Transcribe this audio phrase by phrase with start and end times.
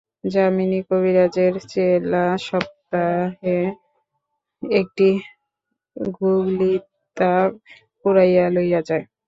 [0.23, 3.59] যামিনী কবিরাজের চেলা সপ্তাহে
[4.63, 5.09] একটি
[6.15, 7.33] গুললিতা
[8.01, 9.05] কুড়াইয়া লইয়া যায়।